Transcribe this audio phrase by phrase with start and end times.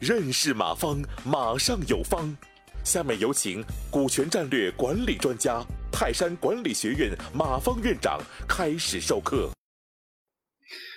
[0.00, 2.36] 认识马方，马上有方。
[2.84, 9.48] 下面有请股权战略管理专家、泰山管理学院马方院长开始授课。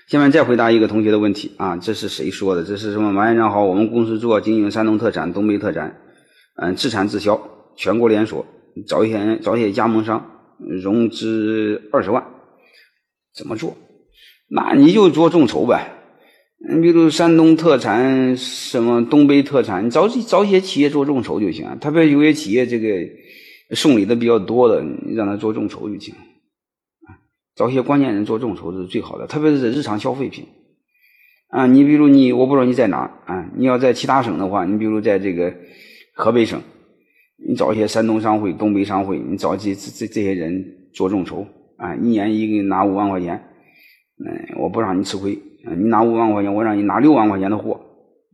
[0.07, 2.63] 下面再回答一个同学的问题啊，这是谁说的？
[2.63, 3.11] 这是什么？
[3.11, 5.95] 马院长好，我们公司主要经营山东特产、东北特产，
[6.55, 7.39] 嗯，自产自销，
[7.75, 8.43] 全国连锁，
[8.87, 10.25] 找一些找一些加盟商，
[10.59, 12.23] 融资二十万，
[13.35, 13.77] 怎么做？
[14.47, 15.91] 那你就做众筹呗。
[16.69, 21.77] 你比如山东特产，什么东北特产，你找找一些企业做众筹就行。
[21.79, 22.87] 特别有些企业这个
[23.75, 26.15] 送礼的比较多的，你让他做众筹就行。
[27.55, 30.45] 找一些关键人做众筹是最好的，特别是日常消费品。
[31.47, 33.49] 啊，你比如你，我不知道你在哪啊？
[33.55, 35.53] 你要在其他省的话，你比如在这个
[36.13, 36.61] 河北省，
[37.47, 43.41] 你找一些山东商会、东北商会，你找这这这这些人做众筹啊，一年一个拿五万块钱，
[44.17, 45.37] 嗯，我不让你吃亏。
[45.75, 47.81] 你拿五万块钱，我让你拿六万块钱的货，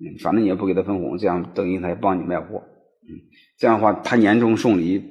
[0.02, 2.62] 嗯，反正你也不给他分红，这样等于他也帮你卖货，
[3.04, 3.16] 嗯，
[3.58, 5.02] 这样的话他年终送礼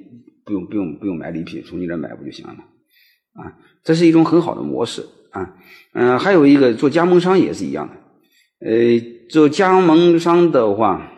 [0.45, 2.53] 不用不用不用买礼品，从你这买不就行了？
[2.53, 5.57] 啊，这是一种很好的模式啊，
[5.95, 11.11] 嗯，还有一个做加盟商也是一样的，呃，做加盟商的话，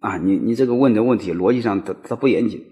[0.00, 2.64] 啊，你你这个问的问题逻辑上它它不严谨，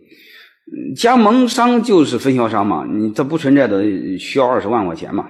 [0.97, 5.29] 加盟商就是分销商嘛，你这不存在的需要二十万块钱嘛。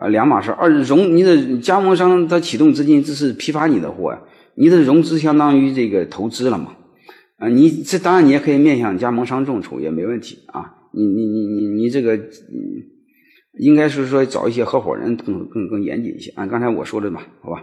[0.00, 0.50] 啊，两码事。
[0.50, 4.20] 二融你的加盟商他启动资金，这是批发你的货呀，
[4.54, 6.72] 你的融资相当于这个投资了嘛？
[7.36, 10.76] 啊，你这当然你也可以面向加盟商众筹也没问题啊。
[10.92, 12.18] 你你你你你这个，
[13.58, 16.32] 应该是说找一些合伙人更更更严谨一些。
[16.34, 17.62] 按刚才我说的嘛，好吧。